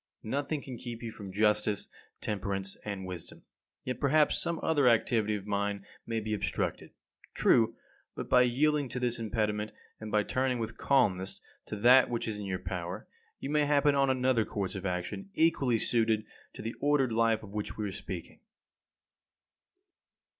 [0.23, 1.87] Nothing can keep you from justice,
[2.21, 3.43] temperance, and wisdom.
[3.83, 6.89] Yet, perhaps some other activity of mine may be obstructed.
[7.35, 7.75] True,
[8.15, 12.39] but by yielding to this impediment, and by turning with calmness to that which is
[12.39, 13.05] in your power,
[13.39, 17.53] you may happen on another course of action equally suited to the ordered life of
[17.53, 18.39] which we are speaking.